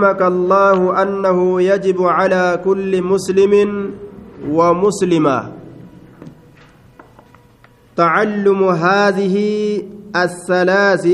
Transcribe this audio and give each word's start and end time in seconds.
علمك 0.00 0.22
الله 0.22 1.02
أنه 1.02 1.62
يجب 1.62 2.02
على 2.02 2.60
كل 2.64 3.02
مسلم 3.02 3.54
ومسلمة 4.50 5.52
تعلم 7.96 8.64
هذه 8.68 9.38
الثلاث 10.16 11.08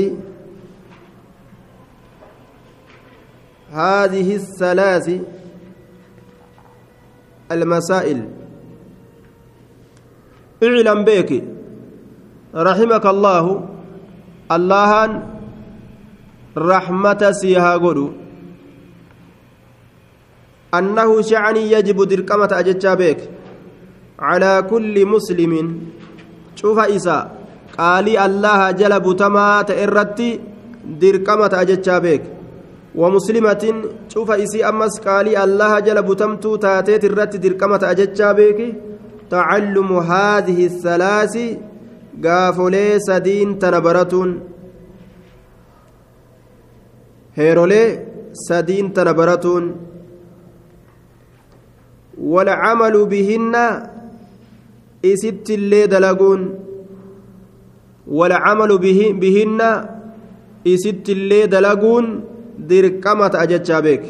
هذه 3.71 4.35
الثلاث 4.35 5.11
المسائل 7.51 8.27
اعلم 10.63 11.03
بك 11.03 11.43
رحمك 12.55 13.05
الله 13.05 13.69
اللهن 14.51 15.23
رحمة 16.57 17.31
سيها 17.31 17.77
قدو 17.77 18.22
أنه 20.77 21.21
شعني 21.29 21.63
يجب 21.71 21.97
دركمة 22.03 22.49
أجتشا 22.59 22.93
بيك 22.93 23.17
على 24.19 24.63
كل 24.69 25.05
مسلم 25.05 25.51
شوف 26.55 26.79
إساء 26.79 27.21
قالي 27.77 28.25
الله 28.25 28.59
جل 28.71 28.99
بتما 29.07 29.61
تئرتي 29.61 30.39
دركمة 31.01 31.53
أجتشا 31.61 31.97
بيك 31.99 32.23
ومسلمة 32.95 33.63
شوف 34.13 34.31
إسي 34.31 34.59
أمس 34.69 34.93
قالي 35.07 35.43
الله 35.43 35.79
جل 35.79 35.99
بتمتو 36.01 36.55
تاتيت 36.55 37.03
الرت 37.05 37.33
دركمة 37.43 37.81
أجتشا 37.91 38.31
بيك 38.31 38.59
تعلم 39.29 39.89
هذه 40.11 40.59
الثلاث 40.71 41.35
قافولي 42.23 42.87
سدين 43.07 43.59
تنبرتون 43.59 44.29
هيرولي 47.37 47.85
سدين 48.33 48.93
تنبرتون 48.93 49.63
والعمل 52.21 53.05
بهن 53.05 53.55
إسبت 55.05 55.49
اللي 55.49 55.87
دلقون 55.87 56.59
والعمل 58.07 58.77
بهن 59.17 59.87
إسبت 60.67 61.09
اللي 61.09 61.45
دلقون 61.47 62.23
دركمة 62.59 63.31
أجتشا 63.35 63.79
بك 63.79 64.03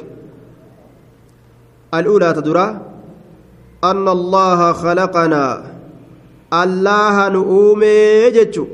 الأولى 1.93 2.33
تدرى 2.33 2.81
أن 3.83 4.07
الله 4.07 4.73
خلقنا 4.73 5.63
الله 6.53 7.29
نؤومي 7.29 8.29
جتشو 8.31 8.65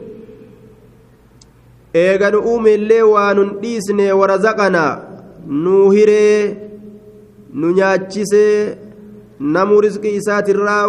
eega 1.94 2.30
nu 2.32 2.40
uumillee 2.46 3.02
waa 3.02 3.34
nun 3.34 3.50
dhiisne 3.62 4.06
warazaqanaa 4.12 5.00
nuu 5.64 5.88
hiree 5.92 6.44
nu 7.62 7.70
namuu 9.40 9.82
rizqii 9.82 10.16
isaatirraa 10.22 10.88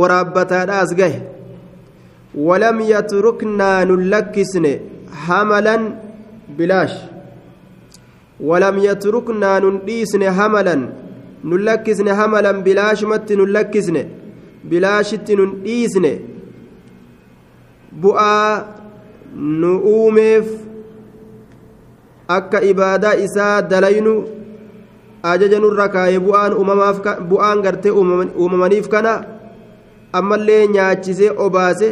waraabbataadha 0.00 0.74
as 0.84 0.94
gahe 1.00 1.20
walam 2.46 2.80
yatruknaa 2.92 3.84
nun 3.90 4.02
lakkisne 4.14 4.72
hamalan 5.26 5.84
bilaash 6.58 6.96
walam 8.48 8.78
yatruknaa 8.88 9.60
nun 9.66 9.78
dhiisne 9.86 10.26
hamalan 10.40 10.82
nun 11.52 11.62
lakkisne 11.70 12.12
hamalan 12.22 12.62
bilaashumatti 12.66 13.36
nun 13.42 13.50
lakkisne 13.58 14.02
bilaashitti 14.74 15.36
nun 15.42 15.56
dhiisne 15.64 16.12
bu'aa 18.02 18.52
nu 19.62 19.74
uumeef 19.94 20.46
akka 22.38 22.62
ibaadaa 22.74 23.14
isaa 23.26 23.56
dalaynu 23.62 24.16
ajaja 25.22 25.58
nurra 25.60 25.88
kaayee 25.90 26.18
bu'aan 26.18 26.52
bu'aan 27.30 27.62
gartee 27.62 27.90
uumamaniif 27.92 28.88
kana 28.90 29.14
ammallee 30.12 30.66
nyaachisee 30.74 31.30
obaase 31.46 31.88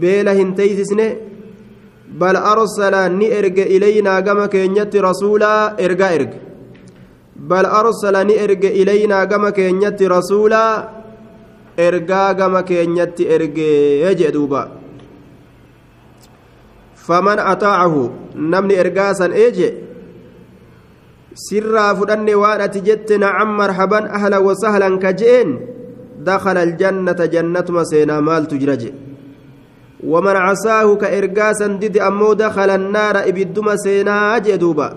beela 0.00 0.32
hin 0.38 0.54
teeysisne 0.56 1.08
bal 2.20 2.36
arsala 2.52 3.08
ni 3.08 3.26
erge 3.38 3.64
ilaynaa 3.76 4.20
gama 4.26 4.48
keenyatti 4.48 5.00
rasuulaa 5.08 5.74
ergaa 5.84 6.10
erge 6.18 6.38
bal 7.50 7.66
arsala 7.80 8.24
ni 8.24 8.34
erge 8.44 8.70
ilaynaa 8.82 9.24
gama 9.26 9.50
keenyatti 9.58 10.08
rasuulaa 10.16 10.72
ergaa 11.86 12.28
gama 12.38 12.62
keenyatti 12.70 13.28
ergee 13.36 14.14
jee 14.18 14.32
duuba 14.36 14.62
faman 17.08 17.38
ataacahu 17.52 18.04
namni 18.54 18.74
ergaa 18.84 19.12
san 19.20 19.32
eeje 19.46 19.68
sirraa 21.36 21.92
fudhanne 21.94 22.32
waan 22.34 22.60
ati 22.64 22.80
jette 22.80 23.18
na 23.20 23.44
marhaban 23.44 24.08
ahla 24.16 24.40
wasahlan 24.40 24.96
ka 25.02 25.10
je'een 25.20 25.50
dakala 26.26 26.60
aljannata 26.66 27.26
jannatuma 27.34 27.82
seenaa 27.90 28.20
maaltu 28.26 28.56
jira 28.60 28.74
je'e 28.82 28.92
waman 30.12 30.36
casaahu 30.48 30.92
ka 31.02 31.08
ergaa 31.18 31.52
san 31.58 31.76
dide 31.80 32.00
ammoo 32.08 32.34
dakala 32.34 32.76
naara 32.80 33.26
ibidduma 33.30 33.76
seenaa 33.84 34.40
je'e 34.44 34.56
duuba 34.58 34.88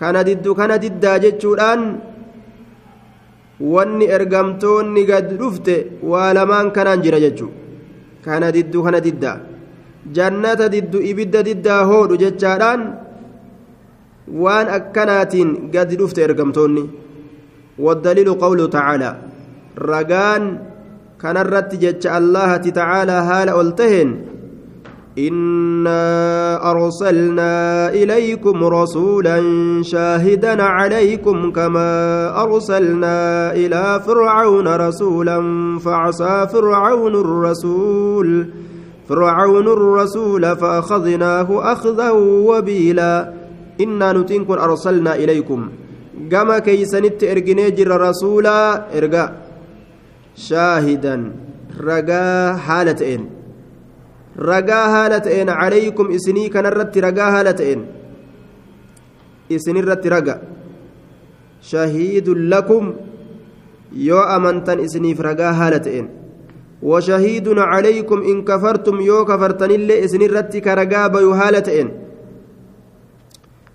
kana 0.00 0.20
diddu 0.28 0.52
kana 0.60 0.76
diddaa 0.84 1.16
jechuudhaan 1.24 1.80
wanni 3.72 4.06
ergamtoonni 4.16 5.02
gad 5.10 5.26
dhufte 5.40 5.74
waalamaan 6.10 6.68
kanaan 6.76 7.00
jira 7.04 7.18
jechuu 7.24 7.50
kana 8.24 8.52
diddu 8.56 8.78
kana 8.84 9.00
diddaa 9.00 9.38
jannata 10.16 10.66
diddu 10.74 10.98
ibidda 11.10 11.40
diddaa 11.48 11.82
hoodhu 11.90 12.16
jechaadhaan 12.24 12.80
waan 14.32 14.66
akkanaatiin 14.68 15.68
gadi 15.72 15.96
dhufte 16.00 16.24
ergamtoonni 16.24 16.82
waddaliilu 17.78 18.36
qawlu 18.40 18.68
tacaalaa 18.68 19.16
ragaan 19.76 20.58
kanarratti 21.20 21.76
jecha 21.84 22.12
allahati 22.16 22.72
tacaalaa 22.72 23.22
haala 23.22 23.54
ol 23.56 23.72
taheen 23.82 24.10
إنا 25.18 26.04
أرسلنا 26.70 27.52
إليكم 27.92 28.64
رسولا 28.64 29.36
شاهدا 29.82 30.62
عليكم 30.62 31.52
كما 31.52 31.90
أرسلنا 32.42 33.16
إلى 33.52 34.00
فرعون 34.06 34.68
رسولا 34.68 35.36
فعصى 35.78 36.46
فرعون 36.52 37.14
الرسول 37.14 38.46
فرعون 39.08 39.66
الرسول 39.68 40.56
فأخذناه 40.56 41.48
أخذا 41.72 42.10
وبيلا 42.48 43.32
innaa 43.82 44.12
nutiin 44.14 44.46
kun 44.48 44.58
arsalnaa 44.64 45.14
ilaykum 45.22 45.60
gama 46.32 46.56
keeysanitti 46.66 47.28
erginee 47.32 47.70
jirra 47.78 47.96
rasuulaa 48.08 48.70
erga 49.00 49.24
shaahidan 50.48 51.22
ragaa 51.88 52.44
haala 52.66 52.92
ta'een 53.00 53.22
ragaa 54.50 54.86
haala 54.94 55.18
ta'een 55.26 55.48
calaykum 55.62 56.08
isinii 56.16 56.48
kanarratti 56.54 57.00
ragaa 57.06 57.30
haala 57.34 57.52
ta'een 57.60 57.80
isinirratti 59.56 60.08
raga 60.14 60.34
shahiidun 61.70 62.40
lakum 62.52 62.84
yoo 64.08 64.24
amantan 64.36 64.78
isiniif 64.86 65.18
ragaa 65.28 65.52
haala 65.60 65.80
ta'een 65.88 66.08
وشهيد 66.90 67.48
عليكم 67.74 68.18
إن 68.30 68.36
كفرتم 68.48 68.96
يو 69.00 69.18
كفرتن 69.30 69.70
إلا 69.78 69.94
إسن 70.04 70.22
الرتك 70.28 70.66
رقابة 70.80 71.18
هالة 71.40 71.66
إن 71.80 71.88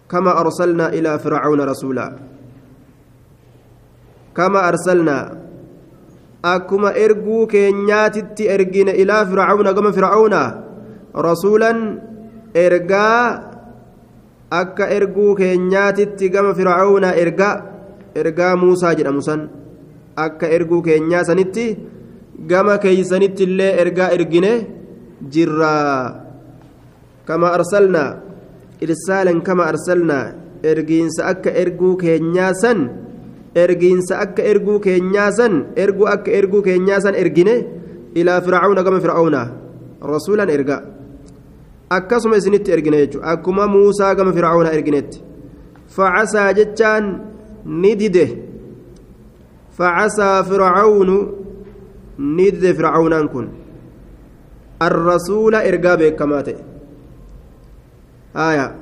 كما 0.09 0.31
أرسلنا 0.39 0.85
إلى 0.89 1.19
فرعون 1.19 1.59
رسولا 1.61 2.07
كما 4.35 4.67
أرسلنا 4.67 5.37
أكما 6.45 6.89
إرجو 7.05 7.47
كينياتت 7.51 8.39
إرجين 8.41 8.89
إلى 8.89 9.15
فرعون 9.25 9.71
كما 9.71 9.91
فرعون 9.91 10.35
رسولا 11.15 11.71
إرجا 12.55 13.09
akka 14.51 14.87
erguu 14.95 15.35
keenyaatitti 15.35 16.29
gama 16.31 16.53
fircauna 16.55 17.11
ergaa 17.19 17.63
ergaa 18.15 18.55
muusaa 18.55 18.95
jedhamu 18.95 19.19
san 19.21 19.41
akka 20.25 20.47
erguu 20.55 20.79
keenyaa 20.85 21.23
sanitti 21.27 21.65
gama 22.51 22.75
keeysanitti 22.83 23.43
illee 23.43 23.71
ergaa 23.83 24.07
ergine 24.17 24.53
jirra 25.35 25.73
kama 27.27 27.47
arsalnaa 27.57 28.09
irsaalan 28.85 29.39
kama 29.47 29.63
arsalnaa 29.71 30.25
ergiinsa 30.71 31.21
akka 31.31 31.49
erguu 31.61 31.93
keenyaasan 32.01 32.79
ergiinsa 33.63 34.13
akka 34.25 34.41
erguu 34.51 34.77
keenyaasan 34.85 35.53
ergu 35.53 35.83
erguu 35.85 36.07
akka 36.15 36.29
erguu 36.39 36.59
keenyaasan 36.67 37.13
ergine 37.21 37.55
ilaa 38.19 38.39
fircauna 38.45 38.81
gama 38.87 38.97
fircauna 39.05 39.41
rasuulan 40.13 40.49
ergaa 40.55 40.81
akkasuma 41.97 42.35
isinitti 42.41 42.69
ergine 42.75 42.97
akkuma 43.31 43.63
muusaa 43.75 44.11
gama 44.19 44.31
fircauna 44.37 44.69
erginetti 44.77 45.17
facasaa 45.95 46.49
jechaan 46.59 47.03
ni 47.81 47.91
dide 48.01 48.25
asaa 50.05 50.35
fircaunu 50.49 51.17
ni 52.37 52.45
dide 52.53 52.71
fircaunaan 52.77 53.25
kun 53.33 53.45
arrasuula 54.85 55.59
ergaa 55.69 55.95
beekamaa 56.01 56.43
آية 58.35 58.75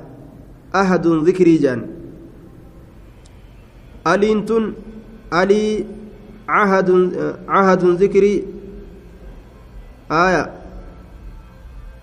أحد 0.74 1.06
ذكري 1.06 1.56
جان 1.56 1.86
ألينتون 4.06 4.74
ألي 5.34 5.84
عهد 6.48 6.88
عهد 7.48 7.84
ذكري 8.02 8.44
آية 10.10 10.52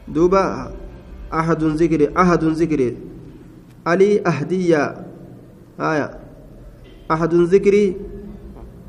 دوبا 0.07 0.71
أحد 1.33 1.63
ذكري 1.63 2.09
أحد 2.17 2.43
ذكري 2.43 2.97
ألي 3.87 4.21
أهدية 4.27 4.97
آية 5.79 6.19
أحد 7.11 7.33
ذكري 7.33 7.95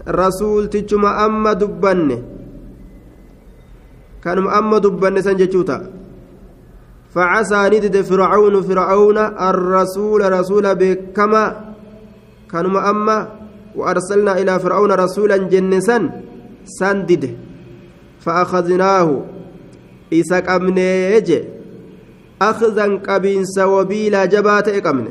رسول 0.09 0.69
تجمع 0.71 1.27
أما 1.27 1.53
دبنه 1.53 2.23
كانوا 4.25 4.59
أما 4.59 4.79
دبنه 4.79 5.21
سنجتوتا 5.21 6.04
فعسى 7.15 7.67
ندد 7.69 8.03
فرعون 8.03 8.63
فرعون 8.63 9.19
الرسول 9.19 10.33
رسول 10.33 10.75
بكما 10.75 11.61
كانوا 12.51 12.91
أما 12.91 13.29
وأرسلنا 13.77 14.39
إلى 14.39 14.59
فرعون 14.59 14.93
رسولا 14.93 15.37
جنسا 15.37 16.11
سندد 16.65 17.37
فأخذناه 18.21 19.21
إساك 20.13 20.49
أمنيج 20.51 21.43
أخذا 22.43 22.87
كبينس 22.97 23.59
وبيلا 23.59 24.25
جبات 24.25 24.69
إقمن 24.69 25.09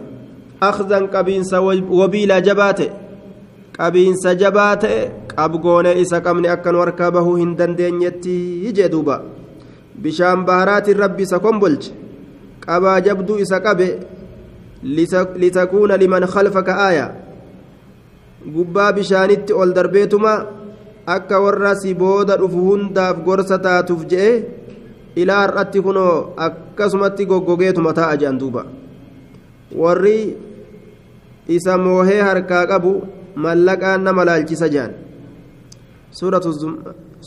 أخذا 0.63 0.99
كبينس 0.99 1.53
وبيلا 1.91 2.39
جبات 2.39 2.79
كبينس 3.79 4.27
جبات 4.27 4.83
أبقون 5.37 5.85
إساك 5.85 6.27
أمني 6.27 6.53
أكن 6.53 6.75
وركبه 6.75 7.37
هندن 7.43 7.75
دينيتي 7.75 8.71
جدوبا 8.71 9.23
bishaan 10.01 10.45
baharaatiin 10.45 10.97
rabbi 10.97 11.23
isa 11.23 11.39
kombolche 11.39 11.93
qabaa 12.65 12.99
jabduu 13.07 13.37
isa 13.43 13.59
qabe 13.65 13.87
litakuuna 15.43 15.97
liman 16.01 16.25
khalfaka 16.33 16.77
aaya 16.87 17.05
gubbaa 18.55 18.91
bishaanitti 18.97 19.53
ol 19.53 19.73
darbeetuma 19.77 20.33
akka 21.15 21.39
warra 21.45 21.75
si 21.81 21.93
booda 21.93 22.37
dhufu 22.41 22.59
hundaaf 22.69 23.23
gorsa 23.27 23.59
taatuuf 23.67 24.05
je'e 24.13 24.31
ilaa 25.23 25.41
har'atti 25.43 25.81
kunoo 25.87 26.15
akkasumatti 26.47 27.25
goggogeetuma 27.31 27.93
taa'a 27.99 28.17
je'an 28.23 28.37
duuba 28.43 28.65
warri 29.83 30.17
isa 31.57 31.77
moohee 31.85 32.21
harkaa 32.29 32.65
qabu 32.73 32.93
mallaqaan 33.45 34.01
nama 34.09 34.25
laalchisa 34.31 34.67
je'an 34.75 34.91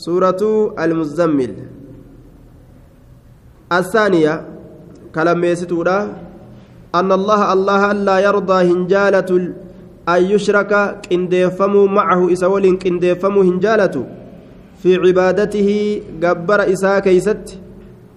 suuratu 0.03 0.53
almuzzammil 0.85 1.57
الثانية 3.73 4.43
كلام 5.15 5.41
ميستورا 5.41 5.97
أن 6.95 7.11
الله 7.11 7.53
الله 7.53 7.81
لا 8.07 8.17
يرضى 8.19 8.57
هنجالة 8.71 9.31
أن 10.09 10.21
يشرك 10.23 10.71
كنديفمو 11.11 11.85
معه 11.87 12.33
إسولين 12.33 12.77
كنديفمو 12.77 13.41
هنجالة 13.41 13.95
في 14.83 14.95
عبادته 15.03 15.69
جبر 16.23 16.59
إسا 16.73 16.99
كيست 16.99 17.45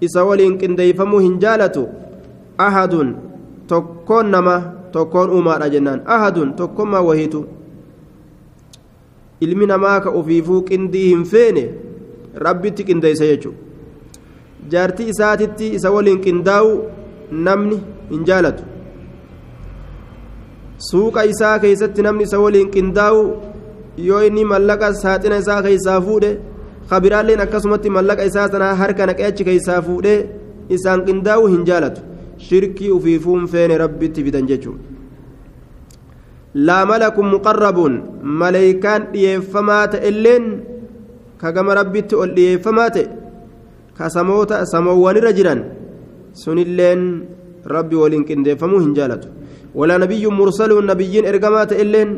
إسولين 0.05 0.59
كنديفمو 0.59 1.19
هنجالة 1.19 1.77
أحد 2.61 3.15
تكون 3.69 4.27
نما 4.31 4.57
تكون 4.95 5.29
أمار 5.39 5.63
جنان 5.69 5.99
أحد 6.07 6.55
تكون 6.59 6.89
ما 6.91 6.99
وهيتو 6.99 7.45
ilmi 9.41 9.67
namaa 9.67 10.01
ka 10.01 10.11
ofiifuu 10.11 10.63
qindii 10.63 11.09
hin 11.09 11.23
feene 11.25 11.63
rabbitti 12.45 12.85
qindeessa 12.85 13.27
jechuudha 13.27 13.59
jaartii 14.73 15.09
isaatitti 15.13 15.67
isa 15.77 15.89
waliin 15.97 16.21
qindaa'u 16.27 16.71
namni 17.47 17.79
hin 18.11 18.21
jaalatu 18.29 18.65
suuqa 20.89 21.25
isaa 21.33 21.57
keessatti 21.65 22.03
namni 22.09 22.25
isa 22.29 22.39
waliin 22.45 22.71
qindaa'u 22.77 23.23
yoo 24.09 24.21
inni 24.29 24.45
mallaqa 24.53 24.89
saaxina 25.03 25.37
isaa 25.45 25.59
keessaa 25.67 25.99
fuudhe 26.07 26.31
kabiraalleen 26.91 27.43
akkasumatti 27.47 27.89
mallaqa 27.97 28.23
isaa 28.31 28.47
sanaa 28.55 28.73
harka 28.83 29.07
naqeachi 29.11 29.43
keessaa 29.51 29.81
fuudhe 29.89 30.15
isaan 30.79 31.01
qindaa'u 31.11 31.45
hin 31.55 31.65
jaalatu 31.71 32.01
shirkii 32.47 32.91
ufiifuun 32.99 33.43
feene 33.55 33.79
rabbitti 33.85 34.25
fidan 34.29 34.47
jechuudha 34.53 34.83
laamala 36.69 36.87
malakun 36.91 37.27
muqarrabuun 37.37 37.95
maleeykaan 38.43 39.03
dhiyeeffamaa 39.15 39.83
ta'elleen 39.95 40.45
kagama 41.43 41.73
rabbitti 41.81 42.15
ol 42.23 42.31
dhiyeeffamaa 42.39 42.89
ta'e 42.97 43.05
كسموتا 44.01 44.59
سموان 44.73 45.17
رجلا 45.29 45.55
سنلين 46.43 47.03
ربي 47.75 47.97
ولين 48.03 48.23
كندفمو 48.29 48.77
هنجالته 48.85 49.29
ولا 49.79 49.95
نبي 50.03 50.25
مرسل 50.41 50.71
نبيين 50.91 51.25
إرجمات 51.33 51.71
إلين 51.83 52.09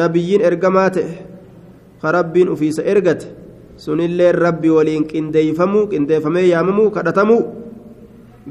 نبيين 0.00 0.40
إرجمات 0.48 0.96
كرب 2.02 2.34
أفيس 2.52 2.78
إرجت 2.92 3.20
سنلين 3.84 4.36
ربي 4.46 4.70
ولين 4.76 5.04
كندفمو 5.10 5.80
كندفمي 5.92 6.44
ياممو 6.52 6.84
كرتمو 6.94 7.38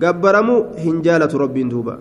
جبرمو 0.02 0.58
هنجالة 0.84 1.32
ربي 1.44 1.64
دوبا 1.72 1.96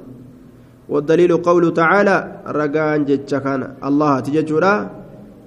والدليل 0.93 1.33
قوله 1.49 1.69
تعالى 1.81 2.17
رجان 2.59 2.99
جتشكان 3.09 3.63
الله 3.89 4.13
تججرا 4.27 4.75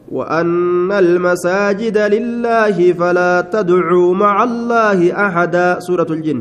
وأن 0.08 0.88
المساجد 0.92 1.98
لله 2.16 2.78
فلا 3.00 3.34
تدعوا 3.52 4.10
مع 4.16 4.36
الله 4.44 5.00
أحدا 5.12 5.80
سورة 5.80 6.08
الجن 6.10 6.40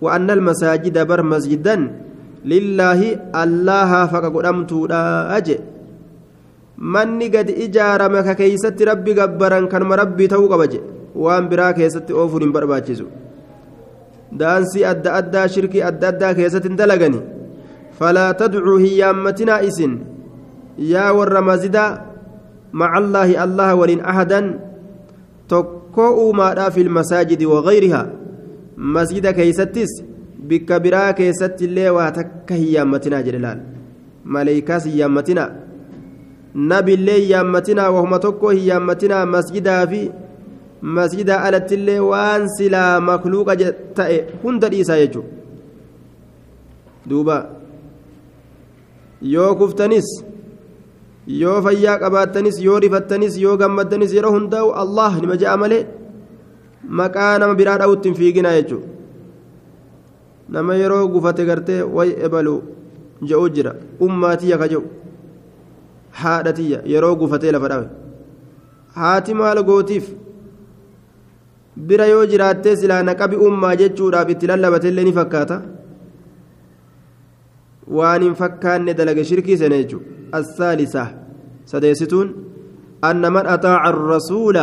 وأن 0.00 0.28
المساجد 0.30 0.96
بر 1.08 1.20
لله 2.52 3.00
الله 3.34 3.90
فقدمت 4.06 4.72
لا 4.92 5.04
أجي 5.36 5.56
من 6.78 7.08
قد 7.34 7.48
إجار 7.64 8.00
مككيسة 8.16 8.76
ربي 8.90 9.12
قبرا 9.20 9.60
كان 9.72 9.82
مربي 9.88 10.24
توقبج 10.32 10.72
وان 11.24 11.44
برا 11.50 11.68
كيسة 11.76 12.06
أوفر 12.18 12.42
برباجز 12.54 13.00
دانسي 14.38 14.80
أدى 14.90 15.10
أدى 15.18 15.42
شركي 15.52 15.80
أدى 15.88 16.08
أدى 16.12 16.28
كيسة 16.38 16.60
دلقني 16.80 17.20
فلا 17.98 18.26
تدعو 18.40 18.74
هي 18.84 19.02
أمتنا 19.10 19.66
إسن 19.66 19.92
يا 20.92 21.10
ور 21.16 21.28
مع 22.72 22.98
الله 22.98 23.44
الله 23.44 23.74
ولن 23.74 24.00
أحدا 24.00 24.40
تكو 25.48 26.32
ما 26.32 26.68
في 26.68 26.80
المساجد 26.80 27.40
وغيرها 27.44 28.02
مسجد 28.76 29.26
كيستس 29.26 29.88
بك 30.38 30.72
برا 30.82 31.10
كيست 31.10 31.56
اللي 31.62 31.90
واتك 31.90 32.30
هيامتنا 32.50 33.20
جلال 33.20 33.58
ملائكة 34.24 34.76
هيامتنا 34.86 35.44
نبي 36.56 36.94
اللي 36.94 37.12
هيامتنا 37.12 37.88
وهم 37.88 38.16
تكو 38.16 38.48
هيامتنا 38.48 39.24
مسجدا 39.24 39.86
في 39.86 40.00
مسجد 40.82 41.30
ألت 41.30 41.72
اللي 41.72 42.00
وان 42.00 42.48
سلا 42.48 42.98
مخلوق 43.00 43.48
تأي 43.96 44.24
هندر 44.44 44.72
إيسا 44.72 44.96
يجو 44.96 45.22
دوبا 47.06 47.50
yoo 49.22 49.50
kuftanis 49.58 50.22
yoo 51.36 51.56
fayyaa 51.64 51.96
qabaatanis 52.02 52.56
yoo 52.66 52.78
rifattanis 52.84 53.34
yoo 53.42 53.56
gammaddanis 53.62 54.12
yeroo 54.16 54.32
hundaa'u 54.36 54.70
allah 54.82 55.10
nima 55.20 55.34
ja'a 55.42 55.56
malee 55.62 55.80
maqaa 57.00 57.32
nama 57.44 57.54
biraa 57.60 57.78
dha'utti 57.82 58.08
hin 58.10 58.16
fiiginaa 58.20 58.52
jechuudha 58.52 58.88
nama 60.56 60.74
yeroo 60.82 61.02
gufate 61.16 61.44
gartee 61.50 61.78
way 61.98 62.08
ebalu 62.28 62.54
je'u 63.30 63.44
jira 63.58 63.74
ummaatiyya 64.08 64.56
ka 64.62 64.66
je'u 64.72 64.82
haadhatiyya 66.22 66.82
yeroo 66.94 67.14
gufatee 67.22 67.52
lafa 67.56 67.68
dhawe 67.68 67.86
haati 69.00 69.34
maal 69.40 69.58
gootiif 69.70 70.10
bira 71.90 72.06
yoo 72.12 72.24
jiraattee 72.34 72.76
silaa 72.84 73.02
naqabi 73.10 73.36
ummaa 73.48 73.76
jechuudhaaf 73.82 74.30
itti 74.36 74.46
lallabatellee 74.52 75.04
ni 75.10 75.18
fakkaata 75.18 75.62
waan 77.98 78.22
hin 78.28 78.34
fakkaanne 78.40 78.94
dalage 79.00 79.24
shirkii 79.32 79.56
sene 79.64 79.82
jechuudha. 79.84 80.14
الثالثة 80.34 81.08
سديستون 81.66 82.32
أن 83.04 83.32
من 83.32 83.46
أطاع 83.46 83.88
الرسول 83.88 84.56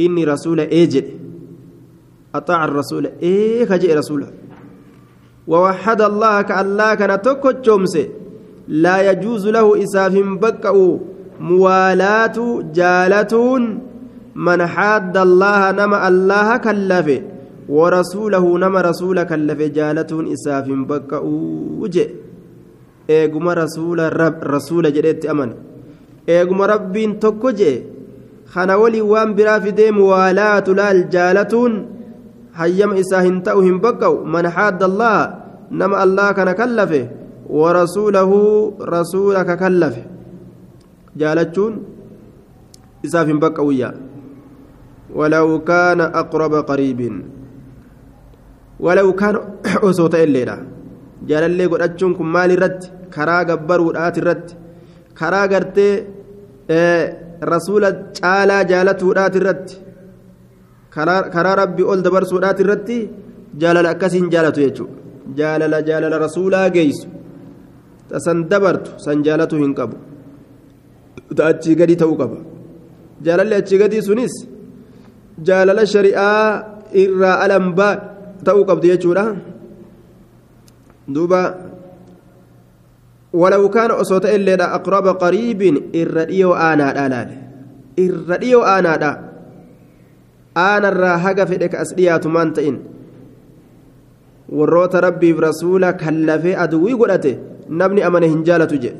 إني 0.00 0.24
رسول 0.24 0.60
إيجد 0.60 1.04
أطاع 2.34 2.64
الرسول 2.64 3.08
إيه 3.22 3.66
خجئ 3.66 3.94
رسوله 3.96 4.26
ووحد 5.46 6.02
الله 6.02 6.42
كالله 6.42 6.94
كان 6.94 7.22
تكتشمس 7.22 7.98
لا 8.68 9.10
يجوز 9.10 9.46
له 9.48 9.82
إساف 9.82 10.12
بكأ 10.18 10.98
موالاة 11.40 12.62
جالتون 12.74 13.78
من 14.34 14.66
حاد 14.66 15.16
الله 15.16 15.70
نما 15.72 16.08
الله 16.08 16.56
كلفه 16.56 17.20
ورسوله 17.68 18.58
نما 18.58 18.80
رسول 18.80 19.24
كلفه 19.24 19.66
جالتون 19.66 20.32
إساف 20.32 20.64
بكأ 20.68 21.22
جئ 21.88 22.08
eeguma 23.08 23.54
rasuula 23.54 24.90
jedheetti 24.96 25.28
amane 25.32 25.54
eeguma 26.34 26.66
rabbiin 26.74 27.18
tokko 27.22 27.50
jee 27.58 27.76
kana 28.54 28.76
waliin 28.82 29.04
waan 29.12 29.34
biraa 29.38 29.60
fidee 29.66 29.90
muwaalaatu 29.98 30.74
laal 30.80 31.02
jaalatuun 31.16 31.74
hayyama 32.60 32.98
isaa 33.02 33.22
hin 33.28 33.38
ta'u 33.46 33.62
hin 33.68 33.78
baqqa'u 33.86 34.16
man 34.36 34.46
haadda 34.58 34.86
nama 35.82 35.96
allah 36.06 36.28
kana 36.40 36.54
kallafe 36.60 37.00
warasuulahu 37.50 38.40
rasuula 38.96 39.44
ka 39.48 39.56
kallafe 39.62 40.02
jaalachuun 41.24 41.74
isaaf 43.08 43.26
hin 43.34 43.40
baqqa'uyyaa 43.46 43.94
ولو 45.18 45.62
كان 45.70 46.00
أقرب 46.00 46.54
قريب 46.70 47.00
ولو 48.80 49.06
كان 49.12 49.36
أسوة 49.88 50.14
إلينا 50.14 50.56
jaalallee 51.30 51.68
godhachuun 51.72 52.12
kun 52.18 52.28
maal 52.34 52.50
irratti 52.56 52.86
karaa 53.16 53.42
gabbaruudhaat 53.50 54.14
irratti 54.20 54.52
karaa 55.20 55.46
gartee 55.52 55.94
rasuula 57.52 57.88
caalaa 58.20 58.62
jaalatuudhaat 58.72 59.34
irratti 59.40 59.74
karaa 61.36 61.54
rabbi 61.62 61.82
ol 61.92 62.00
dabarsuudhaat 62.06 62.58
irratti 62.64 62.98
jaalala 63.62 63.88
akkasiin 63.94 64.26
jaalatu 64.34 64.58
jechuudha 64.66 64.94
jaalala 65.40 65.78
jaalala 65.88 66.16
rasuulaa 66.26 66.66
geessu 66.76 67.06
san 68.26 68.38
dabartu 68.52 68.90
san 69.04 69.16
jaalatu 69.26 69.54
hin 69.62 69.72
qabu 69.78 69.96
achii 71.50 71.74
gadi 71.80 71.94
ta'uu 72.02 72.16
qaba 72.22 72.36
jaalalli 73.26 73.54
achii 73.60 73.78
gadii 73.82 74.02
sunis 74.08 74.34
jaalala 75.46 75.82
shari'aa 75.94 76.40
irraa 77.04 77.36
alan 77.44 77.64
ta'uu 78.46 78.64
qabdu 78.70 78.86
jechuudha. 78.92 79.24
duuba 81.08 81.54
walaw 83.32 83.62
kaana 83.70 83.94
osoo 84.02 84.20
ta'e 84.24 84.36
illeedha 84.38 84.72
aqraba 84.78 85.14
qariibin 85.22 85.78
irra 86.02 86.24
dhiyoo 86.30 86.54
aanaadha 86.66 87.02
laale 87.14 87.36
irra 88.06 88.36
dhiyoo 88.42 88.62
aanaadha 88.74 89.10
aanarraa 90.66 91.16
haga 91.24 91.46
fedhe 91.50 91.68
ka 91.72 91.78
as 91.84 91.92
dhiyaatu 91.98 92.28
maan 92.36 92.50
ta'in 92.58 92.78
warroota 94.60 95.00
rabbiif 95.06 95.38
rasuula 95.48 95.92
kallafee 96.02 96.56
aduwii 96.64 96.96
godhate 97.02 97.30
namni 97.82 98.02
amane 98.08 98.26
hin 98.32 98.40
jaalatu 98.48 98.76
jedhe 98.76 98.98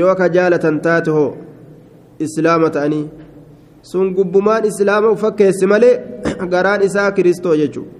yoo 0.00 0.12
ka 0.20 0.28
jaalatan 0.36 0.80
taate 0.88 1.10
hoo 1.16 1.30
islaama 2.26 2.70
ta'anii 2.76 3.04
sun 3.92 4.10
gubbumaan 4.18 4.64
islaama 4.72 5.10
ufakkeesse 5.16 5.64
malee 5.72 5.94
garaan 6.56 6.82
isaa 6.90 7.08
kiristoo 7.20 7.56
jechuudha 7.62 7.92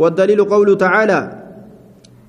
والدليل 0.00 0.40
قوله 0.44 0.76
تعالى 0.78 1.39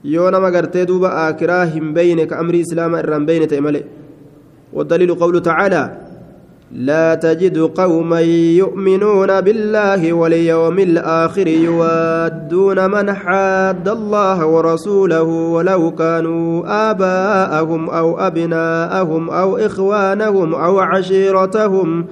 yoo 0.04 0.30
nama 0.34 0.50
gartee 0.52 0.86
duuba 0.88 1.14
aakiraa 1.14 1.66
hin 1.66 1.94
beyne 1.94 2.26
ka 2.26 2.38
amrii 2.42 2.64
islaama 2.66 3.00
irraa 3.04 3.18
hin 3.18 3.26
beyne 3.26 3.48
ta'e 3.48 3.62
malee 3.62 3.84
والدليل 4.74 5.16
قوله 5.16 5.40
تعالى 5.40 5.92
لا 6.72 7.16
تجد 7.16 7.58
قوما 7.60 8.20
يؤمنون 8.62 9.42
بالله 9.42 10.14
واليوم 10.14 10.80
الآخر 10.80 11.48
يودون 11.48 12.92
من 12.92 13.14
حاد 13.14 13.88
الله 13.90 14.46
ورسوله 14.46 15.24
ولو 15.24 15.92
كانوا 15.92 16.64
آباءهم 16.92 17.90
أو 17.90 18.20
أبناءهم 18.20 19.30
أو 19.30 19.58
إخوانهم 19.58 20.56
أو 20.56 20.80
عشيرتهم 20.80 22.06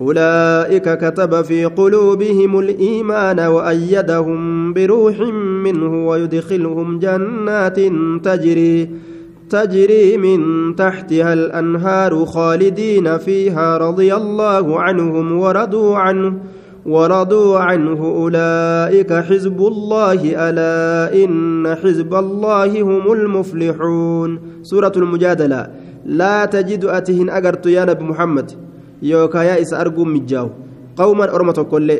أولئك 0.00 0.92
كتب 0.98 1.42
في 1.42 1.64
قلوبهم 1.64 2.58
الإيمان 2.58 3.40
وأيدهم 3.40 4.72
بروح 4.72 5.18
منه 5.64 6.08
ويدخلهم 6.08 6.98
جنات 6.98 7.80
تجري 8.22 8.88
تجري 9.50 10.16
من 10.16 10.76
تحتها 10.76 11.32
الأنهار 11.32 12.24
خالدين 12.24 13.18
فيها 13.18 13.78
رضي 13.78 14.14
الله 14.14 14.80
عنهم 14.80 15.38
ورضوا 15.38 15.96
عنه 15.96 16.34
ورضوا 16.86 17.58
عنه 17.58 18.04
أولئك 18.04 19.12
حزب 19.12 19.60
الله 19.60 20.48
ألا 20.50 21.24
إن 21.24 21.74
حزب 21.82 22.14
الله 22.14 22.82
هم 22.82 23.12
المفلحون 23.12 24.38
سورة 24.62 24.92
المجادلة 24.96 25.66
لا 26.06 26.44
تجد 26.44 26.84
أتهن 26.84 27.30
أجرت 27.30 27.66
يا 27.66 27.84
نبي 27.84 28.04
محمد 28.04 28.67
يوكايا 29.02 29.62
إس 29.62 29.72
أرجو 29.74 30.04
مجاو 30.04 30.48
قوما 30.96 31.24
أرمى 31.34 31.52
تقول 31.52 31.90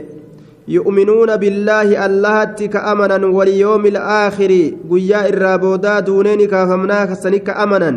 يؤمنون 0.68 1.30
بالله 1.36 1.88
الله 2.06 2.38
كأمنا 2.44 3.18
واليوم 3.26 3.86
الآخر 3.86 4.52
قيا 4.90 5.20
الرابودا 5.28 6.00
دونين 6.06 6.40
كافمنا 6.52 7.04
كسنك 7.10 7.48
أمنا 7.50 7.90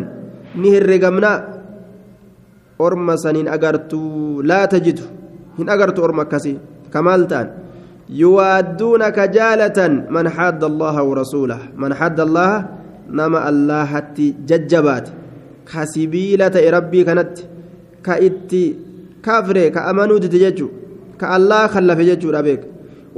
نهر 0.62 0.82
رقمنا 0.92 1.32
أرمى 2.80 3.14
سنين 3.22 3.48
أقرتو 3.48 4.02
لا 4.50 4.60
تجد 4.72 4.98
هن 5.58 5.68
أقرتو 5.74 6.04
أرمى 6.04 6.24
كسي 6.32 6.52
كمالتان 6.92 7.46
يوادونك 8.20 9.18
جالة 9.36 9.78
من 10.14 10.28
حد 10.36 10.62
الله 10.70 10.96
ورسوله 11.02 11.58
من 11.82 11.94
حد 11.94 12.18
الله 12.20 12.54
نما 13.18 13.38
الله 13.50 13.90
ججبات 14.50 15.06
كسبيلة 15.72 16.54
ربي 16.76 17.00
كانت 17.04 17.32
كإتي 18.06 18.64
كافري 19.26 19.64
كأمانو 19.74 20.16
ديجو 20.24 20.68
كالله 21.20 21.60
خلف 21.74 21.98
ججو 22.08 22.28
ربيك 22.36 22.62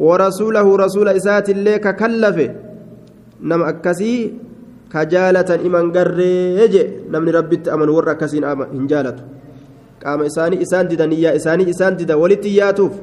ورسوله 0.06 0.66
رسول 0.84 1.06
إسات 1.18 1.46
الله 1.54 1.74
ككلف 1.86 2.36
نم 3.48 3.60
أكسي 3.72 4.14
كجالة 4.92 5.50
إمان 5.66 5.86
قريج 5.96 6.74
نم 7.12 7.24
ربي 7.36 7.56
تأمن 7.64 7.88
ور 7.96 8.04
أكسين 8.14 8.42
نعم 8.44 8.60
إن 8.78 8.84
جالت 8.90 9.18
قام 10.02 10.20
إساني 10.30 10.56
إسان 10.64 10.84
ديدا 10.88 11.06
نيا 11.10 11.30
إساني 11.38 11.64
إسان 11.70 11.92
ديدا 11.98 12.14
ولتياتوف 12.22 12.94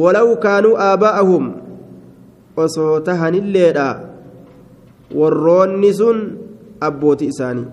ولو 0.00 0.28
كانوا 0.44 0.74
آباءهم 0.92 1.44
وصوتهن 2.56 3.34
الليلة 3.42 3.90
والرون 5.18 5.82
سن 5.98 6.18
أبوتي 6.88 7.28
إساني 7.32 7.64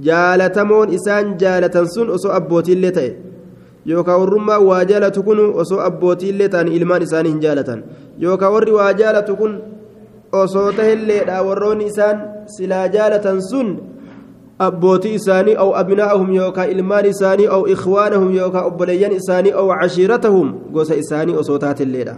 jaalatamoon 0.00 0.90
isaan 0.96 1.34
jaalatan 1.40 1.88
sun 1.94 2.10
osoo 2.10 2.32
abbootiillee 2.38 2.90
ta'e 2.98 3.10
yookaan 3.86 4.20
warrummaa 4.20 4.58
waa 4.68 4.84
jaalatu 4.90 5.22
kun 5.22 5.40
osoo 5.62 5.80
abbootiillee 5.88 6.48
ta'an 6.54 6.68
ilmaan 6.68 7.02
isaanii 7.06 7.32
hin 7.34 7.40
jaalatan 7.46 7.84
yookaan 8.24 8.52
warri 8.54 8.72
waa 8.78 8.92
jaalatu 9.00 9.36
kun 9.40 9.58
osoo 10.42 10.72
tahelleedha 10.78 11.42
warroonni 11.48 11.84
isaan 11.92 12.20
silaa 12.56 12.86
jaalatan 12.96 13.42
sun 13.48 13.70
abbootii 14.68 15.14
isaanii 15.18 15.56
aw 15.64 15.68
abnaa'ahum 15.82 16.32
yookaan 16.36 16.68
ilmaan 16.70 17.06
isaanii 17.06 17.46
aw 17.56 17.60
ikhwaanahum 17.74 18.32
yookaan 18.38 18.64
obboleeyyan 18.70 19.12
isaanii 19.20 19.52
aw 19.62 19.66
cashiiratahum 19.80 20.54
gosa 20.74 20.94
isaanii 21.04 21.36
osoo 21.42 21.58
taatelleedha. 21.66 22.16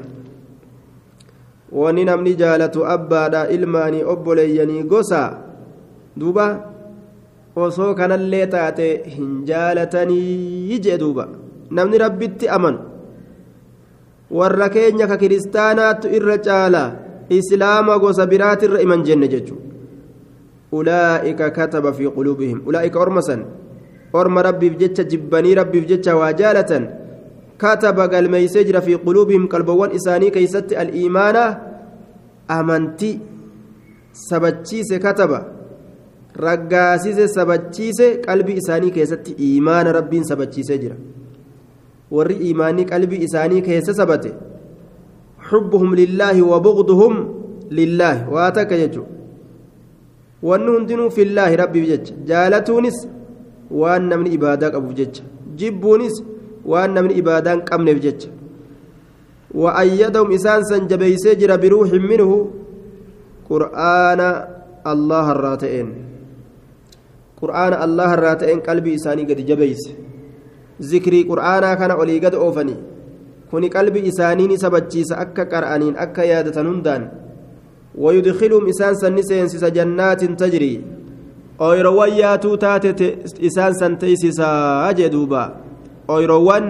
wanni 1.81 2.05
namni 2.09 2.33
jaalatu 2.41 2.85
abbaadha 2.97 3.43
ilmaanii 3.57 4.05
obboleeyyanii 4.13 4.83
gosa 4.93 5.23
duuba. 6.21 6.45
osoo 7.65 7.93
kanallee 7.99 8.47
taate 8.55 8.87
hin 9.11 9.29
jaalatanii 9.51 10.79
jee 10.87 10.97
duuba 11.03 11.25
namni 11.79 11.99
rabbitti 12.03 12.49
amanu 12.49 12.79
warra 14.39 14.67
keenya 14.75 15.07
ka 15.13 15.17
kiristaanaattu 15.23 16.09
irra 16.19 16.37
caala 16.49 16.83
islaama 17.39 17.97
gosa 18.03 18.27
biraatirra 18.35 18.81
iman 18.85 19.05
jenne 19.09 19.29
jechuudha 19.37 19.73
ulaa'ika 20.81 21.51
kataba 21.61 21.93
fi 22.01 22.09
quluubihim 22.19 22.61
ulaa'ika 22.73 22.99
orma 23.07 23.23
san 23.31 23.45
orma 24.21 24.43
rabbiif 24.51 24.77
jecha 24.85 25.05
jibbanii 25.15 25.55
rabbiif 25.63 25.87
jecha 25.95 26.17
waa 26.21 26.33
jaalatan 26.45 26.87
kataba 27.67 28.09
galmeeysee 28.17 28.65
jira 28.71 28.81
fi 28.91 28.97
quluubihim 29.09 29.49
qalbowwan 29.57 29.95
isaanii 30.01 30.31
keeysatti 30.39 30.77
al'iimaana 30.85 31.51
amantii 32.61 33.15
sabachiise 34.29 34.99
kataba 35.09 35.45
raggaasise 36.45 37.29
sabachiise 37.37 38.07
qalbii 38.27 38.53
isaanii 38.63 38.91
keessatti 38.97 39.31
imaana 39.57 39.93
rabbiin 39.99 40.25
sabachiisee 40.31 40.79
jira 40.85 40.97
warri 42.17 42.37
imaanii 42.51 42.85
qalbii 42.93 43.23
isaanii 43.27 43.63
keessa 43.69 43.95
sabate 44.01 44.31
xubbuhum 45.49 45.95
lillaahi 46.03 46.43
wabugduhum 46.53 47.15
lillaahi 47.79 48.31
waa 48.35 48.51
takka 48.59 48.77
jechu 48.83 49.05
wanni 50.49 50.71
hundinuu 50.77 51.11
fillaahi 51.19 51.57
rabbiif 51.63 51.87
jecha 51.93 52.15
jaalatuunis 52.31 52.99
waan 53.83 54.07
namni 54.13 54.31
ibaadaa 54.39 54.71
qabuuf 54.75 54.95
jecha 55.01 55.23
jibbuunis 55.63 56.19
waan 56.73 56.91
namni 57.01 57.15
ibaadaan 57.25 57.63
qabneef 57.71 58.01
jecha 58.09 58.31
وأيدهم 59.57 60.33
إسان 60.35 60.63
سنجبيسي 60.69 61.35
جرى 61.41 61.57
بروح 61.63 61.91
منه 62.09 62.31
قرآن 63.51 64.21
الله 64.93 65.27
الراتئين 65.33 65.89
qur'aana 67.41 67.77
allah 67.87 68.09
irraa 68.15 68.37
ta'een 68.43 68.61
qalbii 68.69 68.95
isaanii 69.01 69.27
gadi 69.31 69.43
jabeeyse 69.51 69.91
zikrii 70.91 71.25
qur'aanaa 71.31 71.75
kana 71.81 71.95
olii 72.03 72.21
gad 72.25 72.35
oofanii 72.45 72.77
kuni 73.51 73.69
qalbii 73.77 74.05
isaanii 74.11 74.49
ni 74.51 74.59
sabachiisa 74.65 75.15
akka 75.25 75.45
qar'aniin 75.53 75.95
akka 76.05 76.25
yaadatan 76.33 76.67
hundaan 76.71 77.03
wayudkiluum 78.05 78.65
isaan 78.73 78.95
san 79.01 79.13
ni 79.17 79.23
seensisa 79.31 79.71
jannaatin 79.79 80.37
tajrii 80.43 80.79
oyirowwan 81.69 82.11
yaatuu 82.21 82.57
taate 82.65 83.07
isaan 83.49 83.75
san 83.81 83.95
teeysisaa 84.03 84.93
jee 84.99 85.09
duuba 85.17 85.43
oyirowwan 86.17 86.65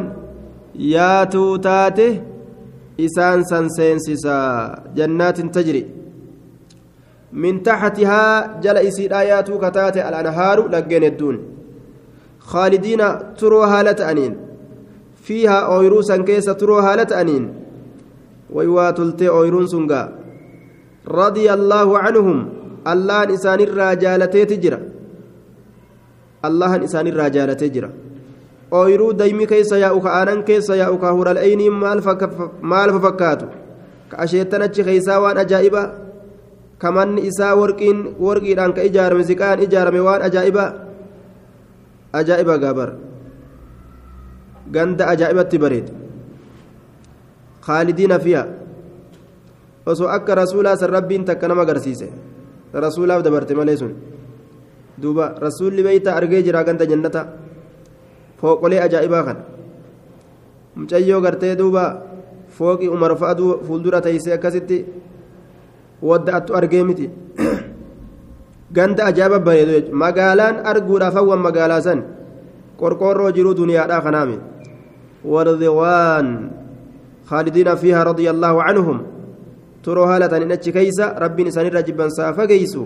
yaatuu 0.94 1.52
taate 1.68 2.06
isaan 3.06 3.40
san 3.50 3.66
seensisaa 3.76 4.56
jannaatin 4.98 5.48
tajrii 5.58 5.86
من 7.32 7.62
تحتها 7.62 8.58
جل 8.62 8.76
إسير 8.76 9.18
آيات 9.18 9.48
كتات 9.50 9.96
الأنهار 9.96 10.68
لجين 10.68 11.04
الدون 11.04 11.36
خالدين 12.38 13.02
تروها 13.38 13.82
لتأنين 13.82 14.36
فيها 15.22 15.60
أويروس 15.74 16.12
كيس 16.12 16.44
تروها 16.44 16.96
لتأنين 16.96 17.54
ويوات 18.50 19.00
التي 19.00 19.28
أويرون 19.28 19.66
سنقا 19.66 20.12
رضي 21.08 21.52
الله 21.54 21.98
عنهم 21.98 22.48
الله 22.88 23.22
إنسان 23.22 23.60
الرجال 23.60 24.30
تجرى 24.30 24.78
الله 26.44 26.76
إنسان 26.76 27.06
الرجال 27.06 27.56
تجرى 27.56 27.90
أويرو 28.72 29.12
دايمي 29.12 29.46
كيس 29.46 29.72
ياؤك 29.72 30.06
آنان 30.06 30.42
كيس 30.42 30.70
ياؤك 30.70 31.04
هور 31.04 31.30
الأيني 31.30 31.68
مال 31.70 32.02
ففكاتو 32.92 33.46
كأشيتنا 34.12 34.66
تشي 34.66 34.84
خيسا 34.84 35.16
وأنا 35.16 35.42
جائبا 35.42 36.05
kamanni 36.78 37.24
isaa 37.28 37.54
warqiin 37.56 38.16
warqiidhaan 38.20 38.72
ka 38.76 38.82
ijaarame 38.88 39.24
ziqaan 39.30 39.58
ijaarame 39.66 40.00
waan 40.06 40.20
ajaa'iba 40.28 40.64
ajaa'iba 42.20 42.54
gabar 42.64 42.90
ganda 44.76 45.04
ajaa'ibatti 45.12 45.56
bareedu 45.64 45.92
khaalidiina 47.66 48.18
fiya 48.24 48.42
osoo 49.90 50.08
akka 50.18 50.34
rasuulaa 50.42 50.76
san 50.76 50.90
rabbiin 50.96 51.24
takka 51.24 51.48
nama 51.48 51.62
agarsiise 51.66 52.08
rasuulaaf 52.86 53.24
dabarte 53.26 53.54
malee 53.58 53.76
sun 53.76 53.92
duuba 55.00 55.24
rasuulli 55.46 55.82
beeyta 55.82 56.12
argee 56.20 56.42
jira 56.44 56.60
ganda 56.68 56.84
jannata 56.90 57.22
fooqolee 58.40 58.80
ajaa'ibaa 58.86 59.24
kan 59.28 59.38
mucayyoo 60.76 61.20
gartee 61.24 61.56
duuba 61.56 61.84
fooqii 62.58 62.88
umar 62.96 63.16
fa'a 63.20 63.34
fuuldura 63.66 64.00
teessee 64.04 64.34
akkasitti 64.38 64.78
wadda'attu 66.02 66.54
argee 66.58 66.84
miti 66.88 67.06
ganda 68.76 69.04
ajaa'iba 69.08 69.38
bareedu 69.46 69.92
magaalaan 70.04 70.60
arguudhaaf 70.72 71.14
hawwan 71.18 71.38
magaalaa 71.48 71.80
san 71.88 72.00
qorqoorroo 72.80 73.32
jiruu 73.36 73.54
duniyaadhaa 73.62 74.02
kanaami 74.06 74.38
wardiwaan 75.32 76.28
khaalidiina 77.30 77.76
fiiha 77.80 78.04
radia 78.10 78.30
allaahu 78.36 78.60
canhum 78.68 78.98
turoo 79.86 80.06
haalatanin 80.12 80.52
achi 80.56 80.72
keeysa 80.76 81.14
rabbiin 81.24 81.48
isaanirra 81.52 81.82
jibbansaa 81.88 82.30
fageysu 82.38 82.84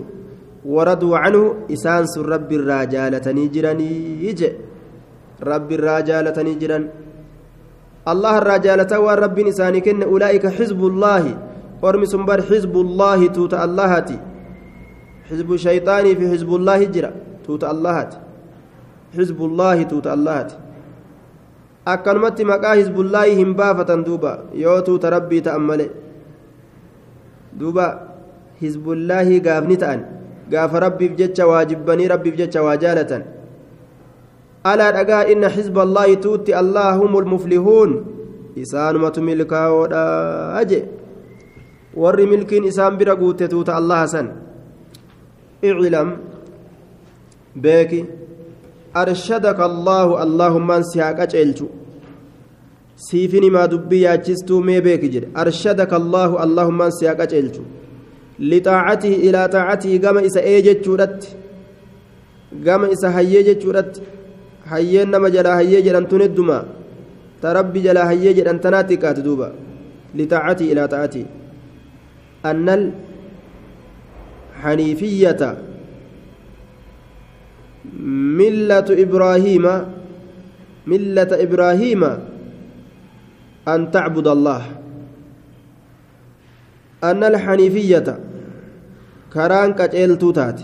waraduu 0.73 1.11
canhu 1.23 1.43
isaan 1.75 2.07
sun 2.15 2.25
rabbi 2.35 2.55
irraa 2.61 2.83
jaalatanii 2.95 3.47
jiranii 3.55 4.33
je 4.39 4.51
rabbi 5.51 5.75
irraa 5.77 5.99
jaalatanii 6.09 6.55
jiran 6.63 6.83
allah 8.11 8.33
irraa 8.41 8.59
jaalataa 8.65 8.99
waan 9.07 9.19
rabbiin 9.25 9.47
isaanii 9.53 9.81
kenne 9.87 10.05
ulaa'ika 10.15 10.51
xizbu 10.57 10.87
ormi 11.81 12.07
sun 12.07 12.25
bar 12.25 12.39
xizbullaahi 12.41 13.29
tuuta 13.33 13.57
allahaati 13.65 14.17
xizbu 15.29 15.53
shayxaanii 15.57 16.15
fi 16.19 16.25
xizbullaahi 16.33 16.85
jira 16.93 17.09
tuuta 17.45 17.69
allahaati 17.73 18.17
xizbullaahi 19.15 19.85
tuuta 19.93 20.11
allahaati 20.15 20.55
akkanumatti 21.95 22.43
maqaa 22.51 22.75
xizbullaahi 22.83 23.35
hin 23.41 23.53
baafatan 23.57 24.05
duuba 24.05 24.31
yoo 24.63 24.79
tuuta 24.89 25.09
rabbii 25.17 25.41
ta'an 25.49 25.63
male 25.71 25.87
duuba 27.63 27.85
xizbullaahi 28.61 29.35
gaafni 29.47 29.77
ta'an 29.83 29.99
gaafa 30.53 30.79
rabbiif 30.87 31.11
jecha 31.19 31.47
waajibbanii 31.47 32.07
rabbiif 32.13 32.35
jecha 32.45 32.63
waa 32.63 32.77
jaalatan 32.77 33.21
alaa 34.63 34.91
dhagaa 34.99 35.25
inna 35.33 35.49
xizballaahi 35.57 36.17
tuutti 36.27 36.53
allaahumul 36.63 37.25
muflihuun 37.35 37.91
isaanumatu 38.65 39.21
milkaa'oodha 39.31 40.65
jee 40.73 40.83
warri 41.95 42.25
milkiin 42.27 42.63
isaan 42.63 42.97
bira 42.99 43.13
guutte 43.15 43.47
tuuta 43.49 43.75
allaha 43.75 44.07
san 44.07 44.29
iclam 45.63 46.13
beeki 47.63 48.05
arshadaka 48.93 49.65
allaahu 49.65 50.15
allaahummaan 50.23 50.83
si 50.91 50.99
haa 50.99 51.13
qaceelchu 51.13 51.69
siifin 53.07 53.43
himaa 53.43 53.67
dubbii 53.71 54.01
yaachistuu 54.03 54.61
mee 54.69 54.81
beeki 54.81 55.09
jedhe 55.15 55.27
arshadaka 55.43 55.95
allaahu 55.95 56.37
allaahummaan 56.45 56.91
si 56.99 57.05
haa 57.11 57.15
qaceelchu 57.23 57.61
lixaacatihi 58.39 59.15
ilaa 59.29 59.47
xaacatii 59.55 59.99
gama 59.99 60.21
isa 60.29 60.41
ee 60.53 60.61
jechuudhatti 60.69 61.33
gama 62.67 62.89
isa 62.95 63.11
hayyee 63.17 63.43
jechuudhatti 63.49 64.01
hayyeen 64.69 65.09
nama 65.17 65.29
jalaa 65.35 65.55
hayyee 65.59 65.81
jedhamtun 65.89 66.21
heddumaa 66.25 66.63
ta 67.41 67.53
rabbi 67.59 67.81
jalaa 67.89 68.05
hayyee 68.13 68.33
jedhan 68.39 68.59
tanaatti 68.65 68.97
qaate 69.05 69.21
duuba 69.27 69.47
lixaacatii 70.21 70.71
ilaa 70.71 70.87
xaacatii 70.95 71.25
أن 72.45 72.69
الحنيفية 74.57 75.57
ملة 78.09 78.89
إبراهيم 78.89 79.65
ملة 80.87 81.31
إبراهيم 81.31 82.03
أن 83.67 83.91
تعبد 83.91 84.27
الله 84.27 84.61
أن 87.03 87.23
الحنيفية 87.23 88.19
كران 89.33 89.73
كجيل 89.73 90.17
توتات 90.17 90.61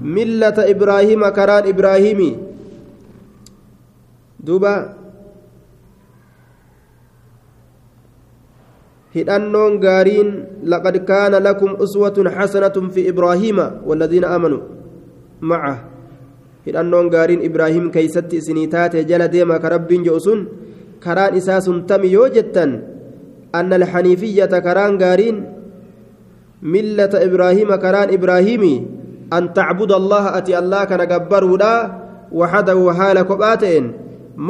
ملة 0.00 0.56
إبراهيم 0.70 1.28
كران 1.28 1.68
إبراهيمي 1.68 2.38
دبا 4.40 4.94
hidhannoon 9.14 9.74
gaariin 9.84 10.30
laqad 10.70 10.96
kaana 11.10 11.38
lakum 11.46 11.72
uswatun 11.84 12.26
xasanatun 12.36 12.86
fi 12.94 13.00
ibraahiima 13.14 13.66
waladiina 13.88 14.28
aamanuu 14.34 14.62
maca 15.50 15.74
hidhannoon 16.66 17.06
gaariin 17.14 17.42
ibraahiim 17.48 17.86
keeysatti 17.94 18.36
isinii 18.42 18.68
taate 18.74 18.98
jala 19.10 19.28
deema 19.34 19.56
ka 19.62 19.68
rabbiin 19.74 20.02
je'u 20.06 20.20
sun 20.26 20.40
karaan 21.04 21.34
isaa 21.40 21.60
suntami 21.66 22.08
yoo 22.16 22.26
jettan 22.36 22.72
anna 23.58 23.76
alxaniifiyyata 23.80 24.58
karaan 24.66 24.94
gaariin 25.02 25.38
millata 26.74 27.18
ibraahiima 27.26 27.76
karaan 27.84 28.10
ibraahiimii 28.16 28.78
an 29.38 29.44
tacbuda 29.58 29.94
allaha 30.02 30.30
ati 30.40 30.52
allaa 30.62 30.86
kana 30.90 31.06
gabbaruudha 31.12 31.72
waxadahu 32.40 32.86
haala 32.98 33.22
kophaa 33.30 33.56
ta'en 33.64 33.86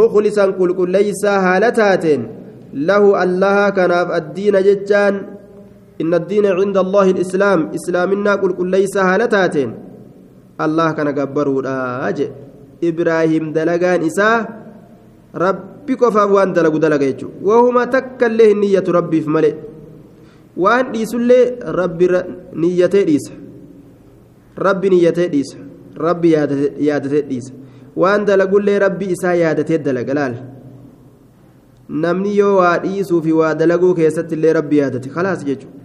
mukhlisan 0.00 0.50
qulqulleeysaa 0.60 1.38
haala 1.46 1.70
taateen 1.80 2.22
له 2.74 3.04
الله 3.22 3.70
كناف 3.76 4.08
الدين 4.18 4.56
جتان 4.66 5.14
إن 6.02 6.10
الدين 6.14 6.46
عند 6.58 6.76
الله 6.84 7.06
الإسلام 7.10 7.70
إسلامنا 7.78 8.34
قل 8.42 8.52
قل 8.58 8.66
ليس 8.66 8.96
هالتاتين 8.98 9.70
الله 10.64 10.88
كان 10.92 11.08
قبروا 11.18 11.62
راج 11.66 12.18
إبراهيم 12.90 13.52
دلقان 13.56 14.02
إساء 14.02 14.38
ربي 15.34 15.92
كفاب 15.96 16.30
وأن 16.34 16.52
دلقوا 16.56 16.78
دلقا 16.84 17.04
يجو 17.14 17.28
وهما 17.46 17.84
تكا 17.94 18.26
له 18.38 18.50
نية 18.52 18.84
ربي 18.98 19.18
في 19.20 19.30
ملئ 19.30 19.54
وأن 20.56 20.92
ديسوا 20.92 21.20
له 21.30 21.40
ربي 21.80 22.06
نيته 22.62 23.02
ديس 23.10 23.26
ربي 24.66 24.88
نيته 24.94 25.26
ديس 25.34 25.50
ربي 26.06 26.30
يادته 26.86 27.20
ديس 27.30 27.46
وأن 27.96 28.24
دلقوا 28.28 28.60
له 28.66 28.74
ربي 28.86 29.06
إساء 29.12 29.34
يادته 29.34 29.76
دلقا 29.76 30.12
لال 30.18 30.34
namni 31.88 32.36
yoo 32.36 32.56
waa 32.56 32.78
dhiisuu 32.78 33.22
fi 33.22 33.32
waa 33.32 33.54
dalaguu 33.54 33.94
keessatti 33.94 34.34
illee 34.34 34.52
rabbi 34.52 34.76
yaadate 34.78 35.10
khalaas 35.10 35.44
jechuudha 35.44 35.84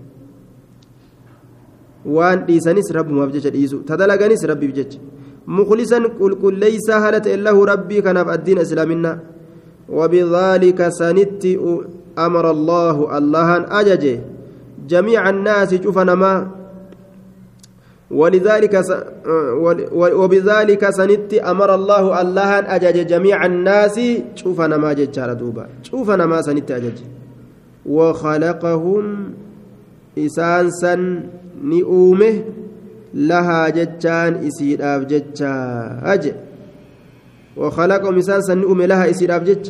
waan 2.06 2.46
dhiisanis 2.48 2.92
rabbumaaf 2.92 3.32
jecha 3.32 3.50
dhiisu 3.50 3.80
tadalaganis 3.84 4.44
rabbiif 4.48 4.74
jecha 4.74 5.00
mukhlisan 5.48 6.04
qulqulleeysaa 6.20 7.00
haala 7.04 7.20
ta'e 7.20 7.38
lahu 7.38 7.66
rabbii 7.66 8.02
kanaaf 8.04 8.28
addiina 8.38 8.62
islaaminaa 8.62 9.20
وبذلك 9.98 10.80
سنت 11.00 11.44
أمر 12.26 12.52
الله 12.52 13.18
اللهن 13.18 13.62
أججه 13.80 14.20
جميع 14.88 15.30
الناس 15.30 15.74
شوفنا 15.84 16.16
ما 16.16 16.48
ولذلك 18.12 18.76
آه، 18.76 19.74
وبذلك 19.94 20.90
سنت 20.90 21.34
أمر 21.34 21.76
الله 21.76 22.22
الله 22.22 22.60
أجج 22.76 23.08
جميع 23.08 23.46
الناس 23.46 24.00
شوف 24.36 24.62
أنا 24.62 24.78
ما 24.78 24.94
جج 24.94 25.20
دوبا 25.20 25.68
شوف 25.84 26.10
أنا 26.10 26.26
ما 26.26 26.42
سنت 26.42 26.72
أجج 26.72 26.98
وخلقهم 27.86 29.32
إسانسا 30.18 31.24
نؤومه 31.64 32.42
لها 33.14 33.70
ججان 33.70 34.34
إسير 34.48 34.80
أفججا 34.82 35.54
أج 36.04 36.32
وخلقهم 37.58 38.18
إسانسا 38.18 38.54
نؤومه 38.54 38.86
لها 38.86 39.10
إسير 39.10 39.38
أفجج 39.38 39.70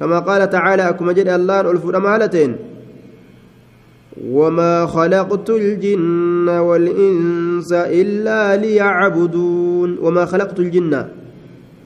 كما 0.00 0.18
قال 0.18 0.50
تعالى 0.50 0.88
أكما 0.88 1.12
جد 1.12 1.28
الله 1.28 1.60
الفرمالتين 1.60 2.56
وما 4.24 4.86
خلقت 4.86 5.50
الجن 5.50 6.48
والإنس 6.48 7.72
إلا 7.72 8.56
ليعبدون 8.56 9.98
وما 10.02 10.24
خلقت 10.24 10.58
الجن 10.60 11.04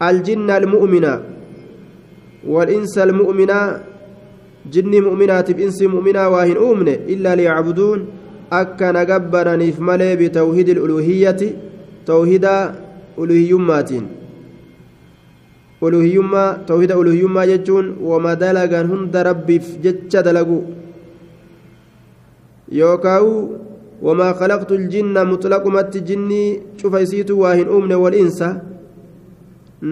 الجن 0.02 0.50
المؤمنة 0.50 1.20
والإنس 2.48 2.98
المؤمنة 2.98 3.80
جن 4.72 5.02
مؤمنة 5.04 5.40
بإنس 5.40 5.82
مؤمنة 5.82 6.28
واهن 6.28 6.56
أمنة 6.56 6.92
إلا 6.94 7.34
ليعبدون 7.34 8.04
أكن 8.52 9.06
جبرني 9.10 9.72
في 9.72 9.82
ملي 9.82 10.16
بتوحيد 10.16 10.68
الألوهية 10.68 11.36
توحيد 12.06 12.46
ألوهيمات 13.18 13.90
ألوهيما 15.82 16.58
توحيد 16.66 16.90
ألوهيما 16.92 17.44
يجون 17.44 17.86
وما 18.02 18.34
دلغا 18.34 18.80
هند 18.82 19.16
ربي 19.16 19.56
جتش 19.84 20.16
دلغوا 20.26 20.62
yookaan 22.70 23.61
wamaa 24.06 24.33
khalaqtu 24.40 24.74
jinna 24.94 25.24
mutlaqumatti 25.33 26.00
jinnii 26.09 26.62
cufa 26.80 27.00
isiitu 27.04 27.40
waa 27.42 27.54
hin 27.59 27.68
uumne 27.76 27.94
wal 28.04 28.14
insa 28.14 28.48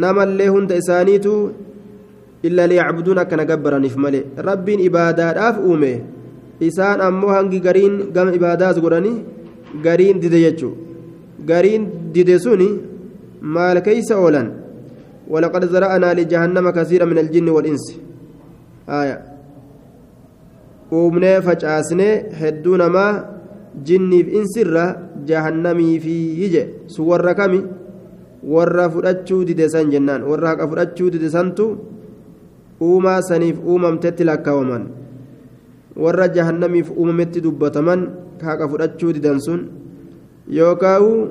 namallee 0.02 0.48
hunda 0.54 0.76
isaaniitu 0.82 1.32
illa 2.48 2.66
liyacbuduun 2.72 3.18
akkana 3.24 3.44
gabbaraniif 3.50 3.96
malee 4.04 4.22
rabbiin 4.48 4.80
ibaadaadhaaf 4.88 5.58
uume 5.70 5.90
isaan 6.68 7.00
ammoo 7.08 7.30
hangi 7.36 7.60
gariin 7.66 7.96
gama 8.14 8.32
ibaadaas 8.38 8.78
godhanii 8.84 9.16
gariin 9.86 10.20
dide 10.24 10.38
jechuu 10.44 10.72
gariin 11.50 11.84
dide 12.14 12.36
suni 12.46 12.70
maal 13.56 13.82
keeysa 13.88 14.16
oolan 14.22 14.48
ولقد 15.34 15.64
ذرأنا 15.72 16.08
لجهنم 16.18 16.70
كثيرا 16.70 17.04
من 17.04 17.18
الجن 17.18 17.48
والإنس 17.48 17.84
آية 18.88 19.37
uumnee 20.92 21.38
facaasnee 21.46 22.12
hedduu 22.40 22.76
namaa 22.82 23.22
jinniif 23.88 24.28
jahannamii 25.28 26.00
fi 26.04 26.14
yije 26.42 26.68
sun 26.86 27.06
warra 27.06 27.34
kami 27.34 27.60
warra 28.54 28.88
fudhachuu 28.90 29.44
didesan 29.44 29.90
jennaan 29.92 30.22
warra 30.22 30.48
haqa 30.50 30.68
fudhachuu 30.68 31.10
didesantu 31.10 31.64
uumaa 32.80 33.20
saniif 33.22 33.58
uumamtetti 33.66 34.24
lakkaawaman 34.30 34.86
warra 36.04 36.28
jahannamiif 36.36 36.90
uumametti 36.96 37.40
dubbataman 37.42 38.08
haqa 38.42 38.68
fudhachuu 38.68 39.12
didan 39.12 39.40
sun 39.40 39.66
yookaawu 40.48 41.28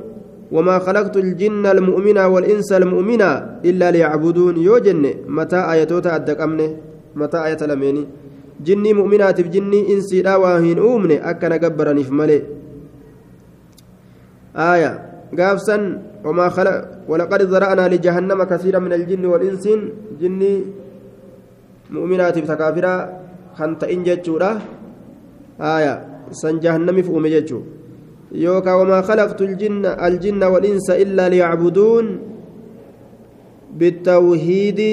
وما 0.55 0.79
خلقت 0.79 1.15
الجن 1.17 1.65
المؤمنة 1.65 2.21
illaa 2.23 2.71
المؤمنة 2.77 3.29
إلا 3.65 4.55
yoo 4.63 4.79
jenne 4.79 5.17
mataa 5.27 5.71
آيتوتا 5.73 6.13
adda 6.15 6.35
qabne 6.39 6.71
mataa 7.17 7.43
آية 7.47 7.67
lameeni. 7.67 8.07
jinnii 8.61 8.93
mu'minaatiif 8.97 9.49
jinnii 9.53 9.93
insiidhaa 9.93 10.37
waa 10.41 10.57
hin 10.61 10.79
uumne 10.79 11.19
akkana 11.31 11.57
gabbaraniif 11.61 12.09
malee 12.09 12.41
aaya 14.67 14.91
gaafsan 15.39 15.83
wamaa 16.25 16.49
khala 16.57 16.73
walaqad 17.11 17.45
zara'naa 17.53 17.89
lijahannama 17.93 18.49
kasiira 18.49 18.81
min 18.81 18.93
aljinni 18.97 19.27
walinsiin 19.33 19.81
jinnii 20.21 20.57
mu'minaatiif 21.93 22.49
takaafiraa 22.49 22.99
kan 23.59 23.77
ta'in 23.83 24.03
jechuudha 24.09 24.51
aaya 25.73 26.01
san 26.41 26.57
jahannamiif 26.63 27.09
uume 27.09 27.29
jechuu 27.35 27.61
yookaa 28.31 28.77
wamaa 28.77 29.05
khalaqtu 29.09 29.45
aljinna 30.09 30.49
walinsa 30.53 30.97
illaa 31.05 31.29
liyacbuduun 31.29 32.07
bitawhiidi 33.83 34.91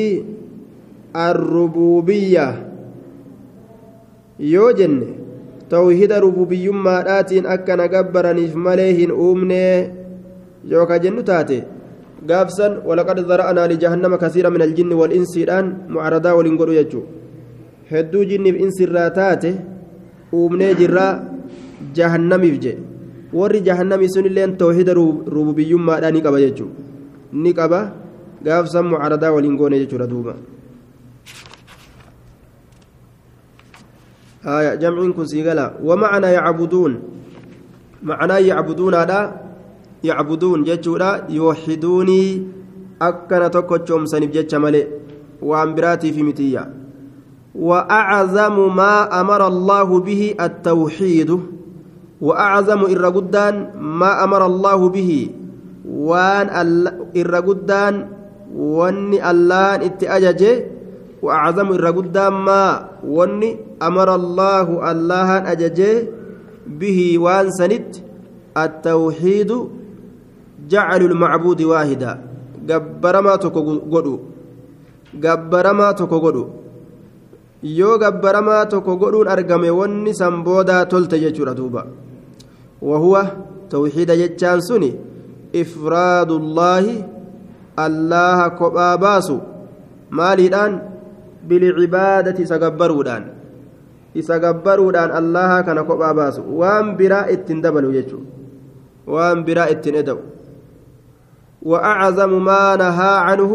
arrububiyya 1.27 2.47
yoo 4.39 4.73
jenne 4.73 5.07
tawhida 5.69 6.21
rububiyyummaadhaatiin 6.21 7.47
akka 7.47 7.77
na 7.77 7.89
gabbaraniif 7.89 8.55
malee 8.55 8.93
hin 8.93 9.13
uumne 9.13 9.59
yookaa 10.71 10.99
jennu 10.99 11.23
taate 11.23 11.63
gaafsan 12.27 12.79
walaqad 12.87 13.23
zara'naa 13.29 13.69
lijahannama 13.69 14.19
kasiira 14.19 14.51
min 14.51 14.63
aljinni 14.67 14.95
wal 14.95 15.13
insiidhaan 15.13 15.87
mucaradaa 15.89 16.35
waliin 16.35 16.57
godhu 16.57 16.75
jechuu 16.75 17.03
hedduu 17.91 18.25
jinniif 18.25 18.57
insirraa 18.61 19.11
taate 19.11 19.55
uumnee 20.33 20.75
jirraa 20.75 21.13
jahannamiif 21.95 22.59
je 22.63 22.79
warri 23.33 23.61
jahannamii 23.61 24.09
sun 24.09 24.57
tawhida 24.59 24.95
rububiyyummaadhaa 24.95 26.11
ni 26.11 26.23
qaba 26.23 26.41
jechuu 26.41 26.69
ni 27.33 27.53
qaba 27.55 27.93
gaafsan 28.43 28.85
mucaradaa 28.87 29.33
waliin 29.33 29.57
goone 29.57 29.79
jechuudha 29.79 30.07
duuba 30.11 30.35
آية 34.47 34.75
جمع 34.75 35.11
كن 35.13 35.27
سيقلا 35.27 35.73
ومعنى 35.85 36.27
يعبدون 36.27 37.03
معنى 38.03 38.33
يعبدون 38.33 38.95
هذا 38.95 39.41
يعبدون 40.05 40.65
جتشورا 40.65 41.21
يوحدوني 41.29 42.47
أكنا 43.03 43.49
تكتشم 43.49 44.07
سنب 44.07 44.31
جتش 44.31 44.57
وأمبراتي 45.43 46.13
في 46.13 46.23
متية 46.23 46.71
وأعظم 47.55 48.77
ما 48.77 49.21
أمر 49.21 49.47
الله 49.47 49.99
به 50.01 50.35
التوحيد 50.41 51.41
وأعظم 52.21 52.81
إرقدان 52.85 53.71
ما 53.79 54.25
أمر 54.25 54.47
الله 54.47 54.89
به 54.89 55.29
وان 55.89 56.49
إرقدان 57.17 58.09
واني 58.55 59.31
ألان 59.31 59.81
اتأجج 59.83 60.43
وأعظم 61.25 61.69
الرقدة 61.73 62.31
ما 62.31 62.89
وني 63.07 63.51
أمر 63.83 64.09
الله 64.15 64.69
الله 64.91 65.31
أججي 65.53 65.93
به 66.67 67.19
وان 67.25 67.49
سنت 67.51 67.93
التوحيد 68.57 69.51
جعل 70.69 71.01
المعبود 71.03 71.61
واحدا 71.63 72.13
جبرما 72.69 73.33
تكو 73.37 74.31
gabbaramaa 75.25 75.95
tokko 75.99 76.19
godhu 76.25 76.47
yoo 77.79 77.99
gabbaramaa 78.03 78.65
tokko 78.71 78.97
godhuun 79.01 79.29
argame 79.35 79.71
wanni 79.71 80.11
san 80.15 80.35
boodaa 80.45 80.85
tolte 80.91 81.17
jechuudha 81.23 81.55
duuba 81.55 81.83
wahuwa 82.83 83.23
tawxiida 83.71 84.17
jechaan 84.23 84.61
suni 84.69 84.91
ifraadullaahi 85.63 87.05
allaha 87.77 88.51
kophaa 88.59 88.97
baasu 88.99 89.37
maaliidhaan 90.11 90.73
بالعبادة 91.49 92.39
سقبرودان 92.41 93.25
isagabbaruudhaan 94.15 95.11
allaha 95.11 95.67
kana 95.67 95.83
kophaa 95.83 96.15
baasu 96.15 96.39
waan 96.47 96.95
biraa 96.95 97.27
ittiin 97.35 97.59
dabalu 97.59 97.91
jechuu 97.99 98.23
waan 99.11 99.43
biraa 99.45 99.67
ittiin 99.75 99.99
eda'u 100.01 100.23
وأعظم 101.65 102.45
ما 102.45 102.77
نهى 102.77 103.15
عنه 103.27 103.53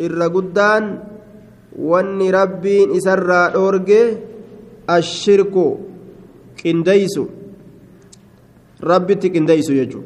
الرجدان 0.00 0.84
وأن 1.78 2.18
ربي 2.18 2.98
إسرى 2.98 3.42
أورجي 3.54 4.00
الشرك 4.90 5.54
كنديس 6.58 7.16
ربي 8.82 9.14
تكنديس 9.22 9.70
يجو 9.70 10.00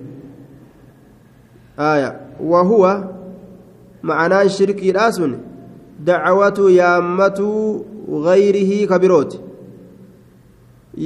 آية 1.80 2.36
وهو 2.36 2.84
معناه 4.04 4.44
الشرك 4.52 4.76
الأسن 4.92 5.51
دعوة 6.02 6.58
يامة 6.70 7.40
غيره 8.26 8.72
كبيروت 8.90 9.32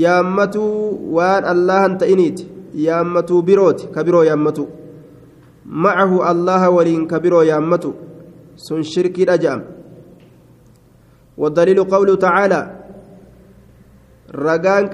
يامة 0.05 0.57
وان 1.17 1.45
الله 1.55 1.83
تئنيت 2.01 2.39
يامة 2.75 3.31
بيروت 3.47 3.79
كبيرو 3.95 4.23
يامة 4.23 4.59
معه 5.85 6.31
الله 6.31 6.63
ولين 6.71 7.07
كبيرو 7.13 7.43
يامة 7.43 7.85
سن 8.57 8.83
شرك 8.83 9.17
الأجام 9.19 9.63
والدليل 11.39 11.79
قوله 11.85 12.15
تعالى 12.17 12.61
رقان 14.45 14.85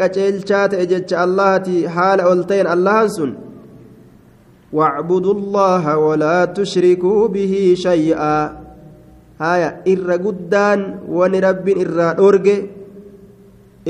شات 0.48 0.74
اجت 0.82 1.12
الله 1.24 1.64
حال 1.94 2.18
أولتين 2.20 2.66
الله 2.66 3.06
سن 3.06 3.32
واعبدوا 4.72 5.34
الله 5.38 5.84
ولا 5.98 6.44
تشركوا 6.44 7.28
به 7.28 7.54
شيئا 7.76 8.61
haya 9.42 9.68
irra 9.92 10.16
guddaan 10.24 10.80
wani 11.18 11.38
rabbiin 11.46 11.78
irraa 11.84 12.12
dhoorge 12.18 12.56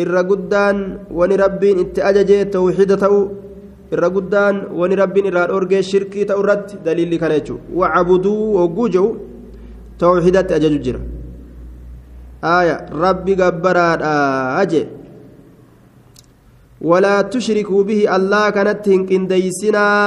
irra 0.03 0.23
guddaan 0.31 0.77
wani 1.19 1.35
rabbiin 1.45 1.77
itti 1.85 2.01
ajaje 2.09 2.37
tawxiida 2.55 2.97
ta'u 3.05 3.21
irra 3.95 4.09
guddaan 4.15 4.55
wani 4.81 4.95
rabbiin 5.03 5.27
irraa 5.31 5.47
dhoorge 5.53 5.79
shirkii 5.91 6.25
ta'u 6.33 6.41
irratti 6.45 6.75
daliilli 6.87 7.17
kana 7.23 7.35
jechuudha 7.39 7.77
wacabuduu 7.81 8.45
hogguu 8.63 8.89
jehu 8.95 9.11
tawxiidatti 10.03 10.55
ajaju 10.59 10.79
jira 10.87 11.01
haya 12.49 12.77
rabbi 13.05 13.33
gabbaraadhaa 13.41 14.63
jee 14.71 14.87
walaa 16.91 17.21
tushrikuu 17.35 17.83
bihi 17.91 18.05
allaa 18.17 18.47
kanatti 18.57 18.91
hin 18.95 19.05
qindeeysinaa 19.11 20.07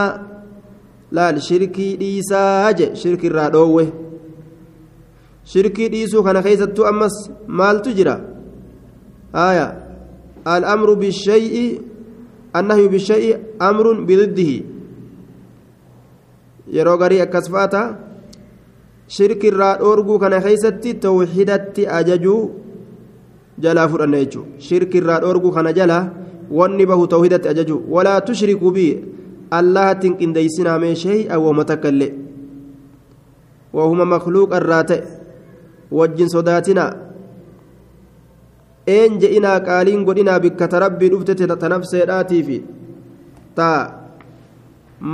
laal 1.15 1.37
shirkii 1.49 1.91
dhiisaa 2.01 2.73
jee 2.79 2.89
shirkii 3.03 3.27
irraa 3.31 3.49
dhoowwe 3.57 3.85
shirkii 5.51 5.87
dhiisuu 5.93 6.23
kana 6.25 6.41
keessattuu 6.45 6.85
ammas 6.91 7.15
maaltu 7.47 7.89
jira 7.97 8.15
aya 9.47 9.65
al'amru 10.55 10.95
bishayi 10.97 11.65
annahyu 12.53 12.89
bishayi 12.93 13.29
amrun 13.69 14.05
bididdihi 14.07 14.55
yeroo 16.77 16.97
garii 17.01 17.21
akkas 17.25 17.49
faata 17.55 17.81
shirki 19.17 19.47
irraa 19.51 19.75
dhoorguu 19.81 20.17
kana 20.23 20.39
keessatti 20.45 20.93
tawxidatti 21.03 21.83
ajajuu 21.97 22.39
jalaa 23.65 23.87
fudhanna 23.91 24.17
jechuu 24.23 24.43
shirki 24.69 24.97
irraa 25.01 25.19
dhoorguu 25.25 25.51
kana 25.57 25.71
jala 25.79 25.97
wanni 26.61 26.85
bahu 26.91 27.05
tawhidatti 27.15 27.47
ajajuu 27.51 27.77
walaa 27.97 28.21
tushrikuu 28.29 28.71
bi 28.79 28.87
allahatin 29.59 30.17
qindeeysinaa 30.21 30.79
mee 30.85 30.95
shay'a 31.03 31.37
woma 31.45 31.65
takka 31.69 31.89
illee 31.93 32.09
wahuma 33.77 34.05
makluuqa 34.15 34.57
irraa 34.63 34.81
ta'e 34.93 34.99
wajjin 35.91 36.29
sodaatinaa 36.29 36.93
een 38.87 39.19
je'inaa 39.21 39.59
qaaliin 39.67 40.05
godhinaa 40.05 40.39
bikka 40.39 40.67
ta 40.67 40.79
rabbii 40.79 41.09
dhuftete 41.11 41.47
ta 41.47 41.69
nafseedhaatii 41.69 42.43
fi 42.49 42.59
ta 43.55 43.69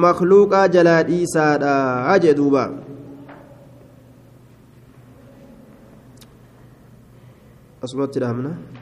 makluuqaa 0.06 0.68
jalaa 0.76 1.00
dhiisaadha 1.08 2.20
jee 2.22 2.34
duuba 2.42 2.68
asumatti 7.88 8.20
dhaamna 8.26 8.81